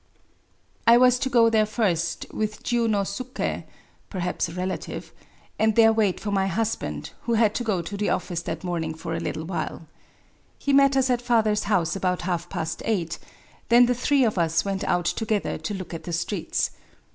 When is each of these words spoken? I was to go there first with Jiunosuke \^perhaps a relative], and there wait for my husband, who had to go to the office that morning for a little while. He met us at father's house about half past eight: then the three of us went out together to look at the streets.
I 0.87 0.97
was 0.97 1.19
to 1.19 1.29
go 1.29 1.51
there 1.51 1.67
first 1.67 2.25
with 2.33 2.63
Jiunosuke 2.63 3.63
\^perhaps 4.09 4.49
a 4.49 4.53
relative], 4.53 5.13
and 5.59 5.75
there 5.75 5.93
wait 5.93 6.19
for 6.19 6.31
my 6.31 6.47
husband, 6.47 7.11
who 7.25 7.35
had 7.35 7.53
to 7.53 7.63
go 7.63 7.83
to 7.83 7.95
the 7.97 8.09
office 8.09 8.41
that 8.41 8.63
morning 8.63 8.95
for 8.95 9.13
a 9.13 9.19
little 9.19 9.45
while. 9.45 9.85
He 10.57 10.73
met 10.73 10.97
us 10.97 11.11
at 11.11 11.21
father's 11.21 11.65
house 11.65 11.95
about 11.95 12.23
half 12.23 12.49
past 12.49 12.81
eight: 12.83 13.19
then 13.69 13.85
the 13.85 13.93
three 13.93 14.23
of 14.23 14.39
us 14.39 14.65
went 14.65 14.83
out 14.85 15.05
together 15.05 15.59
to 15.59 15.73
look 15.75 15.93
at 15.93 16.05
the 16.05 16.13
streets. 16.13 16.71